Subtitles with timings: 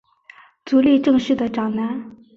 [0.65, 2.17] 足利政氏的长男。